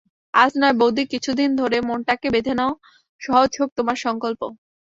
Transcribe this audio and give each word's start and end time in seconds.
আজ 0.33 0.51
নয় 0.57 0.75
বউদি, 0.79 1.03
কিছুদিন 1.13 1.49
ধরে 1.59 1.77
মনটাকে 1.89 2.27
বেঁধে 2.33 2.53
নাও, 2.59 2.71
সহজ 3.21 3.51
হোক 3.59 3.69
তোমার 3.77 3.97
সংকল্প। 4.05 4.41